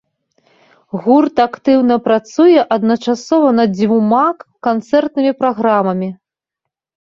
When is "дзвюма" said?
3.77-4.25